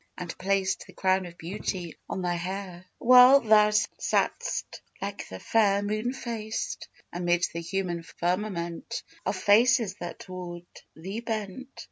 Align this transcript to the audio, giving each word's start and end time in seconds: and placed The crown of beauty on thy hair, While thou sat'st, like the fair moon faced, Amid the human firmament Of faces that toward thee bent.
and 0.17 0.35
placed 0.39 0.87
The 0.87 0.93
crown 0.93 1.27
of 1.27 1.37
beauty 1.37 1.95
on 2.09 2.23
thy 2.23 2.33
hair, 2.33 2.85
While 2.97 3.39
thou 3.41 3.69
sat'st, 3.69 4.81
like 4.99 5.29
the 5.29 5.37
fair 5.39 5.83
moon 5.83 6.11
faced, 6.11 6.87
Amid 7.13 7.45
the 7.53 7.61
human 7.61 8.01
firmament 8.01 9.03
Of 9.27 9.35
faces 9.35 9.93
that 9.99 10.17
toward 10.17 10.65
thee 10.95 11.19
bent. 11.19 11.79